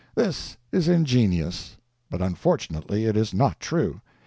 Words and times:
This 0.15 0.57
is 0.71 0.87
ingenious, 0.87 1.77
but 2.09 2.23
unfortunately 2.23 3.05
it 3.05 3.15
is 3.15 3.35
not 3.35 3.59
true. 3.59 4.01